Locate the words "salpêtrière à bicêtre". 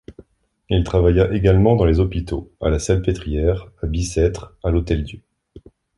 2.79-4.51